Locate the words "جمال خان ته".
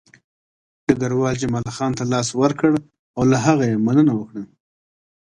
1.41-2.03